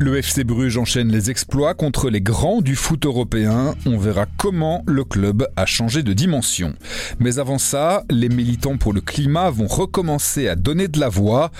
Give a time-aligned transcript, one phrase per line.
[0.00, 3.74] Le FC Bruges enchaîne les exploits contre les grands du foot européen.
[3.84, 6.74] On verra comment le club a changé de dimension.
[7.18, 11.50] Mais avant ça, les militants pour le climat vont recommencer à donner de la voix.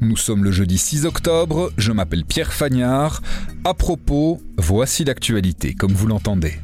[0.00, 1.72] Nous sommes le jeudi 6 octobre.
[1.78, 3.22] Je m'appelle Pierre Fagnard.
[3.64, 6.54] À propos, voici l'actualité, comme vous l'entendez.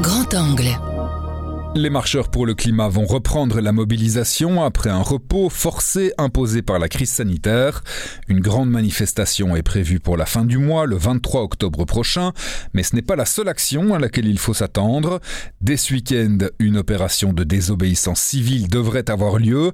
[0.00, 0.91] Grand angle.
[1.74, 6.78] Les marcheurs pour le climat vont reprendre la mobilisation après un repos forcé imposé par
[6.78, 7.82] la crise sanitaire.
[8.28, 12.32] Une grande manifestation est prévue pour la fin du mois, le 23 octobre prochain,
[12.74, 15.20] mais ce n'est pas la seule action à laquelle il faut s'attendre.
[15.62, 19.72] Dès ce week-end, une opération de désobéissance civile devrait avoir lieu.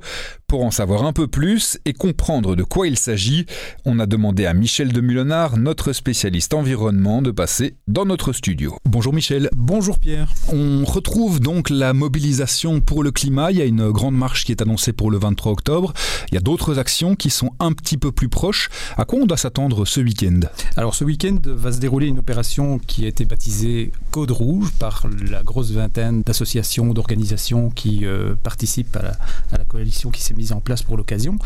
[0.48, 3.44] Pour en savoir un peu plus et comprendre de quoi il s'agit,
[3.84, 8.74] on a demandé à Michel de Mulonard, notre spécialiste environnement, de passer dans notre studio.
[8.86, 9.50] Bonjour Michel.
[9.54, 10.32] Bonjour Pierre.
[10.50, 13.50] On retrouve donc la mobilisation pour le climat.
[13.50, 15.92] Il y a une grande marche qui est annoncée pour le 23 octobre.
[16.32, 18.70] Il y a d'autres actions qui sont un petit peu plus proches.
[18.96, 20.40] À quoi on doit s'attendre ce week-end?
[20.76, 25.04] Alors ce week-end va se dérouler une opération qui a été baptisée Code Rouge par
[25.30, 29.16] la grosse vingtaine d'associations, d'organisations qui euh, participent à la,
[29.52, 31.36] à la coalition qui s'est mise en place pour l'occasion.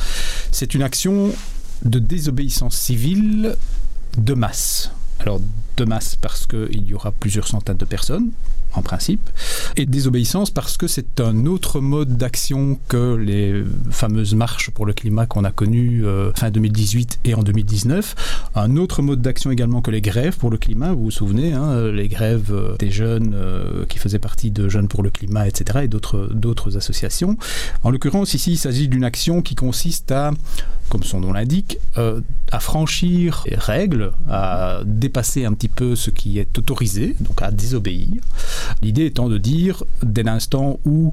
[0.53, 1.33] C'est une action
[1.85, 3.57] de désobéissance civile
[4.17, 4.93] de masse.
[5.19, 5.41] Alors
[5.77, 8.31] de masse parce qu'il y aura plusieurs centaines de personnes,
[8.75, 9.29] en principe,
[9.77, 14.93] et désobéissance parce que c'est un autre mode d'action que les fameuses marches pour le
[14.93, 18.15] climat qu'on a connues euh, fin 2018 et en 2019.
[18.55, 21.91] Un autre mode d'action également que les grèves pour le climat, vous vous souvenez, hein,
[21.91, 25.81] les grèves euh, des jeunes euh, qui faisaient partie de Jeunes pour le climat, etc.,
[25.85, 27.37] et d'autres associations.
[27.83, 30.31] En l'occurrence, ici, il s'agit d'une action qui consiste à,
[30.89, 36.39] comme son nom l'indique, à franchir les règles, à dépasser un petit peu ce qui
[36.39, 38.09] est autorisé, donc à désobéir.
[38.83, 41.13] L'idée étant de dire, dès l'instant où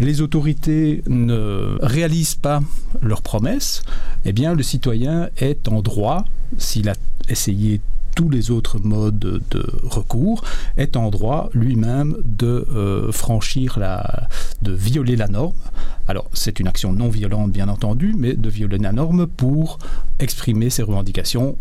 [0.00, 2.60] les autorités ne réalisent pas
[3.02, 3.82] leurs promesses,
[4.24, 6.24] eh bien le citoyen est en droit,
[6.58, 6.94] s'il a
[7.28, 7.80] essayé
[8.14, 10.44] tous les autres modes de recours,
[10.76, 14.28] est en droit lui-même de euh, franchir la,
[14.62, 15.54] de violer la norme.
[16.06, 19.78] Alors c'est une action non violente bien entendu, mais de violer la norme pour
[20.20, 21.56] exprimer ses revendications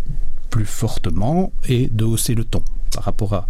[0.53, 2.61] plus fortement et de hausser le ton
[2.93, 3.47] par rapport à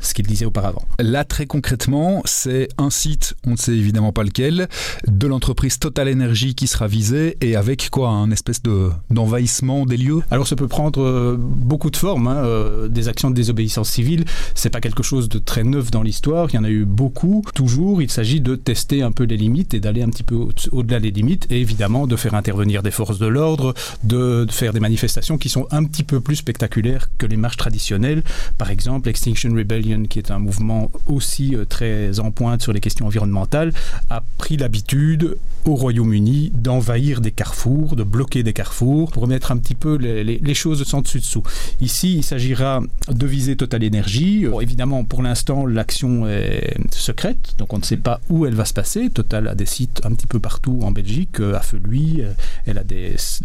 [0.00, 0.82] ce qu'il disait auparavant.
[0.98, 4.68] Là, très concrètement, c'est un site, on ne sait évidemment pas lequel,
[5.06, 9.96] de l'entreprise Total Energy qui sera visé et avec quoi Un espèce de, d'envahissement des
[9.96, 12.28] lieux Alors, ça peut prendre euh, beaucoup de formes.
[12.28, 16.02] Hein, euh, des actions de désobéissance civile, c'est pas quelque chose de très neuf dans
[16.02, 16.48] l'histoire.
[16.52, 17.42] Il y en a eu beaucoup.
[17.54, 20.36] Toujours, il s'agit de tester un peu les limites et d'aller un petit peu
[20.72, 24.80] au-delà des limites et évidemment de faire intervenir des forces de l'ordre, de faire des
[24.80, 28.22] manifestations qui sont un petit peu plus spectaculaires que les marches traditionnelles.
[28.58, 32.80] Par exemple, Extinction Rebellion qui est un mouvement aussi euh, très en pointe sur les
[32.80, 33.72] questions environnementales,
[34.10, 39.58] a pris l'habitude au Royaume-Uni d'envahir des carrefours, de bloquer des carrefours, pour mettre un
[39.58, 41.42] petit peu les, choses sans dessus dessous.
[41.80, 44.46] Ici, il s'agira de viser Total Energy.
[44.62, 48.72] Évidemment, pour l'instant, l'action est secrète, donc on ne sait pas où elle va se
[48.72, 49.10] passer.
[49.10, 52.22] Total a des sites un petit peu partout en Belgique, à Feluy,
[52.66, 52.84] elle a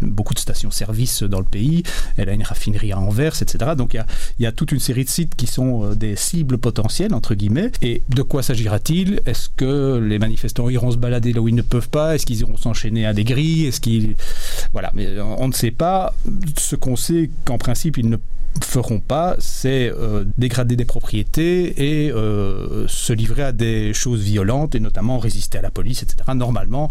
[0.00, 1.82] beaucoup de stations-service dans le pays,
[2.16, 3.72] elle a une raffinerie à Anvers, etc.
[3.76, 4.06] Donc il y a,
[4.38, 7.34] il y a toute une série de sites qui sont euh, des cibles potentielles, entre
[7.34, 7.70] guillemets.
[7.80, 9.20] Et de quoi s'agira-t-il?
[9.24, 12.14] Est-ce que les manifestants iront se balader là où ils ne peuvent pas?
[12.14, 13.66] Est-ce qu'ils iront s'enchaîner à des grilles?
[13.66, 14.16] Est-ce qu'ils...
[14.72, 16.14] Voilà, mais on ne sait pas.
[16.58, 18.16] Ce qu'on sait qu'en principe, ils ne
[18.62, 24.74] feront pas, c'est euh, dégrader des propriétés et euh, se livrer à des choses violentes
[24.74, 26.30] et notamment résister à la police, etc.
[26.34, 26.88] Normalement,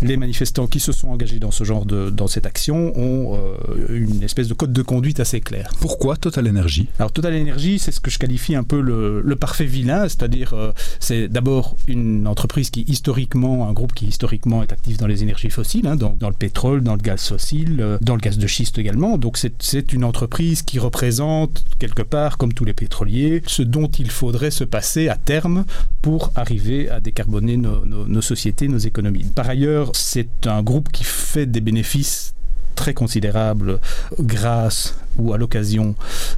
[0.00, 3.86] les manifestants qui se sont engagés dans ce genre de dans cette action ont euh,
[3.90, 5.72] une espèce de code de conduite assez clair.
[5.80, 6.88] Pourquoi Total Energy?
[6.98, 10.54] Alors Total Energy, c'est ce que je qualifie un peu le, le parfait vilain, c'est-à-dire
[10.98, 15.50] c'est d'abord une entreprise qui historiquement, un groupe qui historiquement est actif dans les énergies
[15.50, 18.78] fossiles, hein, donc dans le pétrole, dans le gaz fossile, dans le gaz de schiste
[18.78, 19.18] également.
[19.18, 23.88] Donc c'est une entreprise qui représente représente quelque part, comme tous les pétroliers, ce dont
[23.88, 25.64] il faudrait se passer à terme
[26.00, 29.24] pour arriver à décarboner nos, sociétés, nos économies.
[29.24, 32.34] Par ailleurs, c'est un groupe qui fait des bénéfices
[32.76, 33.80] très considérable
[34.20, 35.94] grâce ou à l'occasion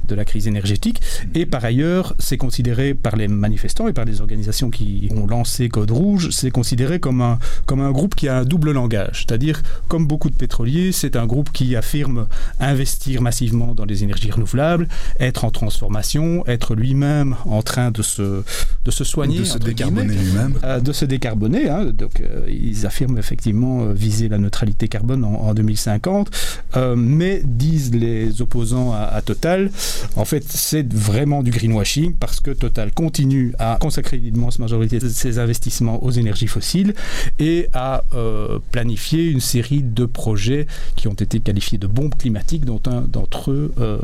[0.07, 1.01] de la crise énergétique.
[1.33, 5.69] Et par ailleurs, c'est considéré par les manifestants et par les organisations qui ont lancé
[5.69, 9.25] Code Rouge, c'est considéré comme un, comme un groupe qui a un double langage.
[9.27, 12.27] C'est-à-dire, comme beaucoup de pétroliers, c'est un groupe qui affirme
[12.59, 14.87] investir massivement dans les énergies renouvelables,
[15.19, 18.43] être en transformation, être lui-même en train de se,
[18.85, 19.39] de se soigner.
[19.39, 20.59] De se décarboner lui-même.
[20.63, 21.69] Euh, de se décarboner.
[21.69, 21.85] Hein.
[21.85, 26.29] Donc, euh, ils affirment effectivement euh, viser la neutralité carbone en, en 2050.
[26.75, 29.71] Euh, mais disent les opposants à, à Total,
[30.15, 35.09] en fait, c'est vraiment du greenwashing parce que Total continue à consacrer l'immense majorité de
[35.09, 36.93] ses investissements aux énergies fossiles
[37.39, 42.65] et à euh, planifier une série de projets qui ont été qualifiés de bombes climatiques,
[42.65, 43.97] dont un d'entre eux euh,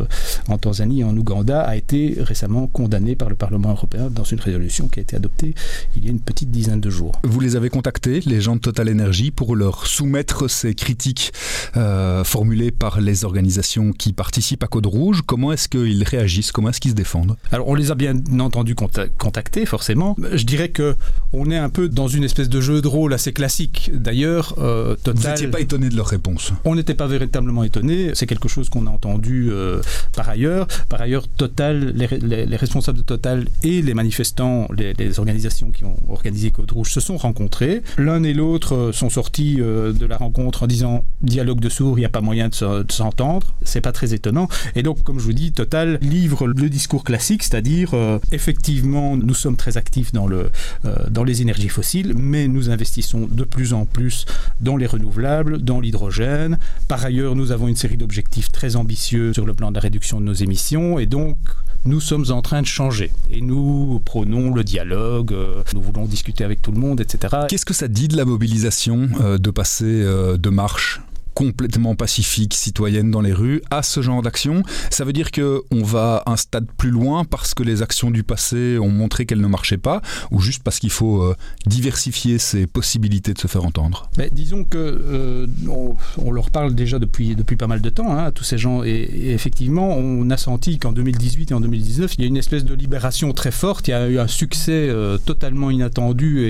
[0.48, 4.40] en Tanzanie et en Ouganda a été récemment condamné par le Parlement européen dans une
[4.40, 5.54] résolution qui a été adoptée
[5.96, 7.20] il y a une petite dizaine de jours.
[7.24, 11.32] Vous les avez contactés, les gens de Total Energy, pour leur soumettre ces critiques
[11.78, 15.22] euh, formulées par les organisations qui participent à Code Rouge.
[15.26, 16.52] Comment est-ce qu'ils réagissent?
[16.52, 17.38] Comment est-ce qu'ils se défendent?
[17.52, 20.16] Alors, on les a bien entendu contacter, forcément.
[20.34, 20.96] Je dirais que
[21.34, 23.92] on est un peu dans une espèce de jeu de rôle assez classique.
[23.94, 25.22] D'ailleurs, euh, Total.
[25.22, 26.52] Vous n'étiez pas étonné de leur réponse?
[26.66, 28.12] On n'était pas véritablement étonné.
[28.16, 29.82] C'est quelque chose qu'on a entendu euh,
[30.14, 30.68] par ailleurs.
[30.90, 35.72] Par ailleurs, Total, les, les, les, responsables de Total et les manifestants, les, les, organisations
[35.72, 37.82] qui ont organisé Code Rouge se sont rencontrés.
[37.98, 42.02] L'un et l'autre euh, sont sortis de la rencontre en disant dialogue de sourds, il
[42.02, 43.54] n'y a pas moyen de s'entendre.
[43.64, 44.50] C'est pas très étonnant.
[44.76, 49.34] Et donc, comme je vous dis, Total livre le discours classique, c'est-à-dire euh, effectivement, nous
[49.34, 50.50] sommes très actifs dans, le,
[50.86, 54.26] euh, dans les énergies fossiles, mais nous investissons de plus en plus
[54.60, 56.58] dans les renouvelables, dans l'hydrogène.
[56.88, 60.20] Par ailleurs, nous avons une série d'objectifs très ambitieux sur le plan de la réduction
[60.20, 61.38] de nos émissions, et donc
[61.86, 63.12] nous sommes en train de changer.
[63.30, 67.36] Et nous prenons le dialogue, euh, nous voulons discuter avec tout le monde, etc.
[67.50, 71.02] Qu'est-ce que ça dit de la mobilisation de passer de marche?
[71.34, 74.64] Complètement pacifique, citoyenne dans les rues, à ce genre d'action.
[74.90, 78.24] Ça veut dire que on va un stade plus loin parce que les actions du
[78.24, 80.02] passé ont montré qu'elles ne marchaient pas,
[80.32, 81.36] ou juste parce qu'il faut euh,
[81.66, 84.10] diversifier ses possibilités de se faire entendre.
[84.18, 88.32] Mais disons que euh, on, leur parle déjà depuis depuis pas mal de temps hein,
[88.32, 92.24] tous ces gens, et, effectivement, on a senti qu'en 2018 et en 2019, il y
[92.24, 93.88] a une espèce de libération très forte.
[93.88, 96.46] Il y a eu un succès euh, totalement inattendu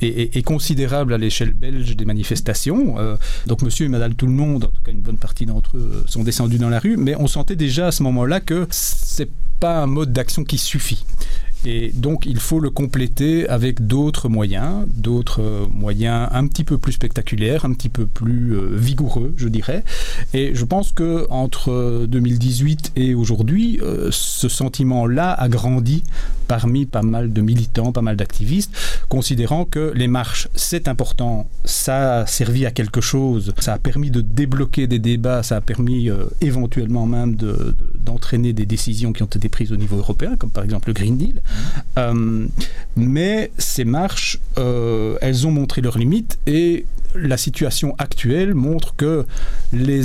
[0.00, 2.96] et, et, considérable à l'échelle belge des manifestations.
[3.46, 6.22] Donc, Monsieur Madame tout le monde, en tout cas une bonne partie d'entre eux, sont
[6.22, 9.28] descendus dans la rue, mais on sentait déjà à ce moment-là que c'est
[9.60, 11.04] pas un mode d'action qui suffit.
[11.64, 16.92] Et donc, il faut le compléter avec d'autres moyens, d'autres moyens un petit peu plus
[16.92, 19.84] spectaculaires, un petit peu plus euh, vigoureux, je dirais.
[20.32, 26.02] Et je pense que entre 2018 et aujourd'hui, euh, ce sentiment-là a grandi
[26.46, 28.72] parmi pas mal de militants, pas mal d'activistes,
[29.08, 34.10] considérant que les marches, c'est important, ça a servi à quelque chose, ça a permis
[34.10, 39.12] de débloquer des débats, ça a permis euh, éventuellement même d'entraîner de, de, des décisions
[39.12, 41.42] qui ont été prises au niveau européen, comme par exemple le Green Deal.
[41.98, 42.46] Euh,
[42.96, 46.86] mais ces marches, euh, elles ont montré leurs limites et
[47.16, 49.24] la situation actuelle montre que
[49.72, 50.02] les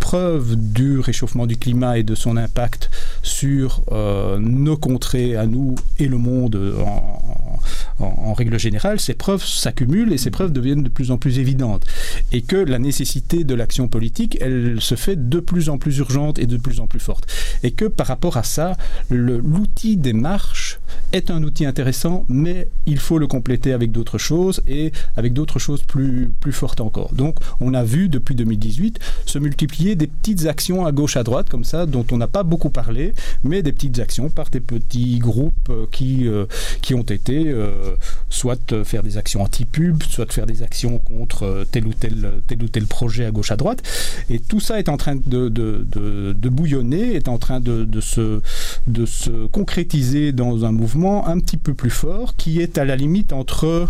[0.00, 2.90] preuves du réchauffement du climat et de son impact
[3.22, 7.59] sur euh, nos contrées à nous et le monde en,
[8.00, 11.86] en, règle générale, ces preuves s'accumulent et ces preuves deviennent de plus en plus évidentes.
[12.32, 16.38] Et que la nécessité de l'action politique, elle se fait de plus en plus urgente
[16.38, 17.26] et de plus en plus forte.
[17.62, 18.76] Et que par rapport à ça,
[19.10, 20.80] l'outil des marches
[21.12, 25.58] est un outil intéressant, mais il faut le compléter avec d'autres choses et avec d'autres
[25.58, 27.14] choses plus, plus fortes encore.
[27.14, 31.48] Donc on a vu depuis 2018 se multiplier des petites actions à gauche à droite
[31.48, 33.12] comme ça dont on n'a pas beaucoup parlé,
[33.44, 36.46] mais des petites actions par des petits groupes qui, euh,
[36.82, 37.94] qui ont été euh,
[38.28, 42.68] soit faire des actions anti-pub, soit faire des actions contre tel ou tel, tel ou
[42.68, 43.82] tel projet à gauche à droite.
[44.28, 47.84] Et tout ça est en train de, de, de, de bouillonner, est en train de,
[47.84, 48.40] de, se,
[48.86, 52.96] de se concrétiser dans un mouvement un petit peu plus fort qui est à la
[52.96, 53.88] limite entre,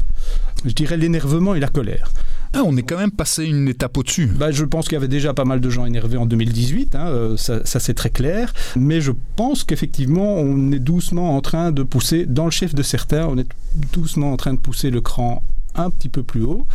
[0.64, 2.10] je dirais, l'énervement et la colère.
[2.52, 4.26] Ah, on est quand même passé une étape au-dessus.
[4.26, 7.06] Bah, je pense qu'il y avait déjà pas mal de gens énervés en 2018, hein,
[7.06, 8.52] euh, ça, ça c'est très clair.
[8.74, 12.82] Mais je pense qu'effectivement, on est doucement en train de pousser, dans le chef de
[12.82, 13.46] certains, on est
[13.92, 16.66] doucement en train de pousser le cran un petit peu plus haut,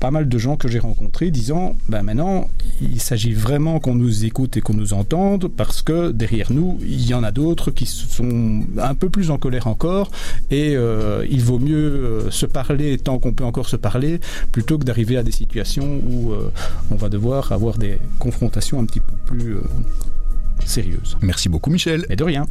[0.00, 2.48] pas mal de gens que j'ai rencontrés disant ben maintenant
[2.80, 7.06] il s'agit vraiment qu'on nous écoute et qu'on nous entende parce que derrière nous il
[7.06, 10.10] y en a d'autres qui sont un peu plus en colère encore
[10.50, 14.20] et euh, il vaut mieux euh, se parler tant qu'on peut encore se parler
[14.52, 16.50] plutôt que d'arriver à des situations où euh,
[16.90, 19.56] on va devoir avoir des confrontations un petit peu plus
[20.64, 21.16] sérieuses.
[21.22, 22.06] Merci beaucoup Michel.
[22.10, 22.46] Et de rien.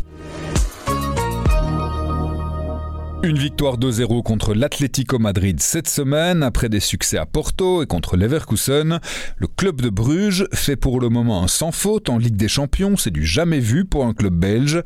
[3.21, 8.15] Une victoire 2-0 contre l'Atlético Madrid cette semaine, après des succès à Porto et contre
[8.15, 9.01] Leverkusen.
[9.35, 12.95] Le club de Bruges fait pour le moment un sans faute en Ligue des Champions,
[12.95, 14.81] c'est du jamais vu pour un club belge.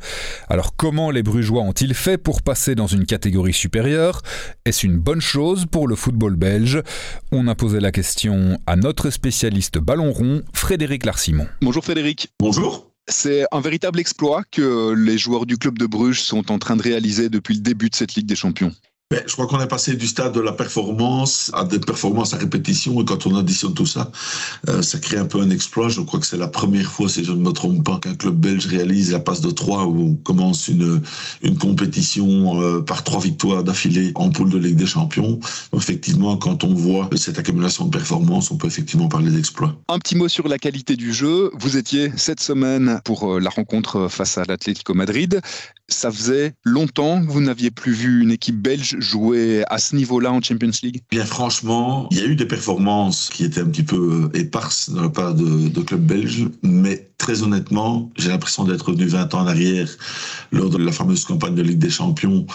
[0.48, 4.20] Alors comment les Brugeois ont-ils fait pour passer dans une catégorie supérieure?
[4.64, 6.82] Est-ce une bonne chose pour le football belge?
[7.30, 11.46] On a posé la question à notre spécialiste ballon rond, Frédéric Larsimon.
[11.62, 12.30] Bonjour Frédéric.
[12.40, 12.93] Bonjour.
[13.08, 16.82] C'est un véritable exploit que les joueurs du club de Bruges sont en train de
[16.82, 18.72] réaliser depuis le début de cette Ligue des Champions.
[19.14, 22.36] Ben, je crois qu'on est passé du stade de la performance à des performances à
[22.36, 24.10] répétition et quand on additionne tout ça,
[24.68, 25.88] euh, ça crée un peu un exploit.
[25.88, 28.34] Je crois que c'est la première fois, si je ne me trompe pas, qu'un club
[28.34, 31.00] belge réalise la passe de 3 où on commence une,
[31.42, 35.38] une compétition euh, par trois victoires d'affilée en poule de Ligue des Champions.
[35.76, 39.76] effectivement, quand on voit cette accumulation de performances, on peut effectivement parler d'exploit.
[39.90, 41.52] Un petit mot sur la qualité du jeu.
[41.54, 45.40] Vous étiez cette semaine pour euh, la rencontre face à l'Atlético Madrid.
[45.88, 50.32] Ça faisait longtemps que vous n'aviez plus vu une équipe belge jouer à ce niveau-là
[50.32, 51.02] en Champions League?
[51.10, 54.88] Bien franchement, il y a eu des performances qui étaient un petit peu euh, éparses
[54.88, 59.34] dans la part de, de clubs belges, mais très honnêtement, j'ai l'impression d'être revenu 20
[59.34, 59.88] ans en arrière
[60.52, 62.46] lors de la fameuse campagne de Ligue des Champions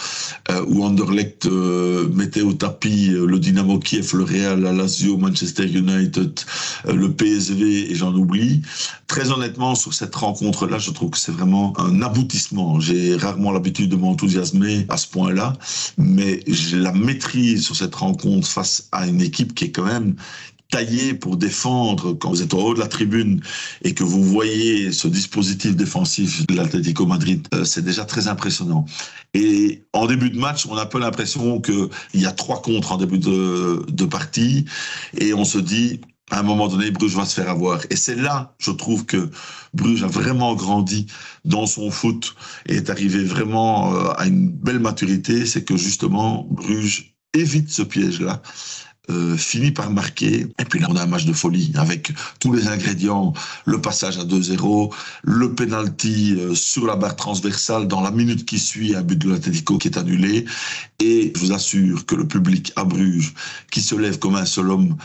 [0.50, 5.66] euh, où Anderlecht euh, mettait au tapis le Dynamo Kiev, le Real, la Lazio, Manchester
[5.66, 6.40] United,
[6.86, 8.62] le PSV et j'en oublie.
[9.08, 12.80] Très honnêtement, sur cette rencontre-là, je trouve que c'est vraiment un aboutissement.
[12.80, 15.54] J'ai rarement l'habitude de m'enthousiasmer à ce point-là,
[15.98, 20.16] mais la maîtrise sur cette rencontre face à une équipe qui est quand même
[20.72, 23.42] taillée pour défendre quand vous êtes au haut de la tribune
[23.84, 28.86] et que vous voyez ce dispositif défensif de l'Atlético Madrid, euh, c'est déjà très impressionnant.
[29.34, 32.92] Et en début de match, on a un peu l'impression qu'il y a trois contre
[32.92, 34.66] en début de partie
[35.18, 37.82] et on se dit à un moment donné, Bruges va se faire avoir.
[37.90, 39.30] Et c'est là, je trouve que
[39.74, 41.08] Bruges a vraiment grandi
[41.46, 42.36] dans son foot
[42.68, 45.46] et est arrivé vraiment euh, à une belle maturité.
[45.46, 48.42] C'est que justement, Bruges évite ce piège-là.
[49.10, 50.46] Euh, finit par marquer.
[50.60, 53.34] Et puis là, on a un match de folie avec tous les ingrédients.
[53.66, 54.94] Le passage à 2-0,
[55.24, 59.32] le penalty euh, sur la barre transversale dans la minute qui suit, un but de
[59.32, 60.46] l'Atletico qui est annulé.
[61.02, 63.34] Et je vous assure que le public à Bruges,
[63.72, 64.98] qui se lève comme un seul homme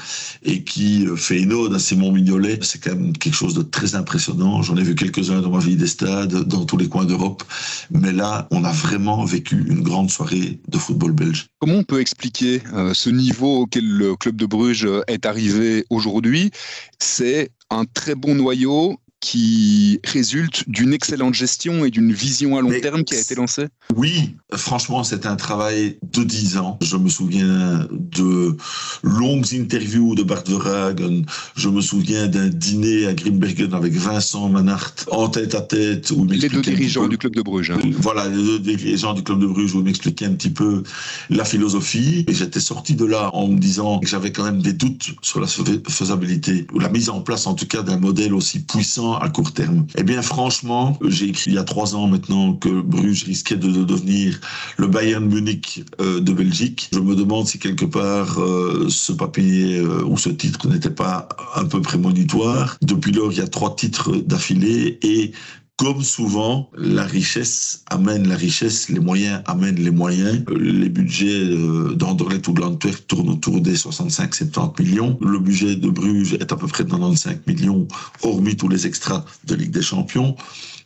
[0.42, 3.62] et qui euh, fait une ode à Simon Mignolet, c'est quand même quelque chose de
[3.62, 4.60] très impressionnant.
[4.62, 7.44] J'en ai vu quelques-uns dans ma vie des stades, dans tous les coins d'Europe.
[7.90, 11.46] Mais là, on a vraiment vécu une grande soirée de football belge.
[11.60, 16.50] Comment on peut expliquer euh, ce niveau auquel le club de Bruges est arrivé aujourd'hui?
[16.98, 22.69] C'est un très bon noyau qui résulte d'une excellente gestion et d'une vision à long
[22.69, 26.78] Mais terme qui a été lancée Oui, franchement, c'est un travail de 10 ans.
[26.83, 28.54] Je me souviens de
[29.02, 31.23] longues interviews de Bart Verhagen.
[31.57, 36.11] Je me souviens d'un dîner à Grimbergen avec Vincent Manhart en tête à tête.
[36.14, 37.71] Où Les deux dirigeants peu- du club de Bruges.
[37.71, 37.78] hein.
[38.00, 40.83] Voilà, les deux dirigeants du club de Bruges où ils m'expliquaient un petit peu
[41.31, 42.26] la philosophie.
[42.28, 45.40] Et j'étais sorti de là en me disant que j'avais quand même des doutes sur
[45.40, 49.13] la fais- faisabilité ou la mise en place en tout cas d'un modèle aussi puissant
[49.21, 49.87] à court terme.
[49.97, 53.71] Eh bien franchement, j'ai écrit il y a trois ans maintenant que Bruges risquait de,
[53.71, 54.40] de devenir
[54.76, 56.90] le Bayern Munich euh, de Belgique.
[56.92, 61.28] Je me demande si quelque part euh, ce papier euh, ou ce titre n'était pas
[61.54, 62.76] un peu prémonitoire.
[62.83, 65.33] Depuis lors, il y a trois titres d'affilée et
[65.76, 70.45] comme souvent, la richesse amène la richesse, les moyens amènent les moyens.
[70.49, 75.19] Euh, Les budgets euh, d'Anderlecht ou de l'Antwerp tournent autour des 65-70 millions.
[75.21, 77.88] Le budget de Bruges est à peu près de 95 millions,
[78.23, 80.37] hormis tous les extras de Ligue des Champions.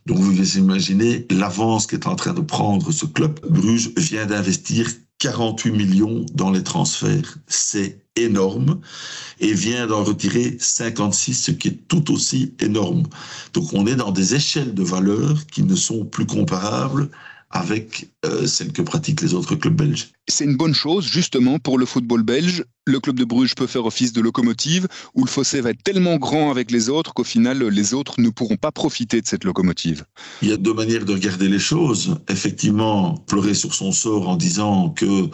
[0.07, 3.38] Donc vous imaginez l'avance qu'est en train de prendre ce club.
[3.47, 7.38] Bruges vient d'investir 48 millions dans les transferts.
[7.46, 8.80] C'est énorme
[9.40, 13.04] et vient d'en retirer 56, ce qui est tout aussi énorme.
[13.52, 17.10] Donc on est dans des échelles de valeur qui ne sont plus comparables
[17.50, 20.09] avec euh, celles que pratiquent les autres clubs belges.
[20.28, 22.64] C'est une bonne chose, justement, pour le football belge.
[22.87, 26.17] Le club de Bruges peut faire office de locomotive, où le fossé va être tellement
[26.17, 30.05] grand avec les autres qu'au final, les autres ne pourront pas profiter de cette locomotive.
[30.43, 32.19] Il y a deux manières de regarder les choses.
[32.28, 35.31] Effectivement, pleurer sur son sort en disant que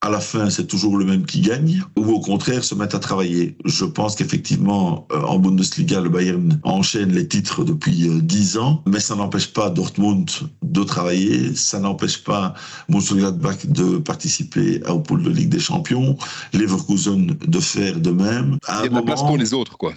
[0.00, 3.00] à la fin, c'est toujours le même qui gagne, ou au contraire, se mettre à
[3.00, 3.56] travailler.
[3.64, 8.82] Je pense qu'effectivement, euh, en Bundesliga, le Bayern enchaîne les titres depuis euh, 10 ans,
[8.86, 10.30] mais ça n'empêche pas Dortmund
[10.62, 12.54] de travailler, ça n'empêche pas
[12.88, 16.16] Mönchengladbach de participer au pôle de Ligue des Champions,
[16.52, 18.56] Leverkusen de faire de même.
[18.68, 19.94] À Il y a de la place pour les autres, quoi.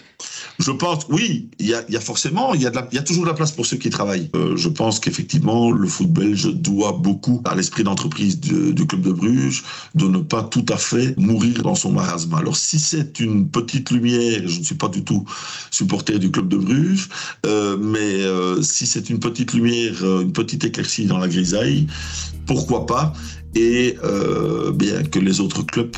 [0.58, 2.88] je pense, oui, il y a, il y a forcément, il y a, de la-
[2.92, 4.32] il y a toujours de la place pour ceux qui travaillent.
[4.36, 9.02] Euh, je pense qu'effectivement, le foot belge doit beaucoup à l'esprit d'entreprise du, du club
[9.02, 9.64] de Bruges,
[9.96, 12.34] de ne pas tout à fait mourir dans son marasme.
[12.34, 15.26] Alors si c'est une petite lumière, je ne suis pas du tout
[15.70, 17.10] supporter du club de Bruges,
[17.46, 21.88] euh, mais euh, si c'est une petite lumière, euh, une petite éclaircie dans la grisaille,
[22.46, 23.14] pourquoi pas?
[23.54, 23.98] Et
[24.76, 25.98] bien que les autres clubs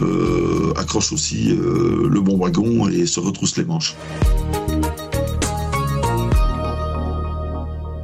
[0.75, 3.95] accrochent aussi le bon wagon et se retroussent les manches.